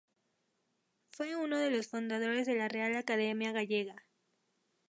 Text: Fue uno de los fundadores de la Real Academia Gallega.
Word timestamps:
Fue 1.11 1.35
uno 1.35 1.59
de 1.59 1.69
los 1.69 1.85
fundadores 1.85 2.47
de 2.47 2.55
la 2.55 2.67
Real 2.67 2.95
Academia 2.95 3.51
Gallega. 3.51 4.07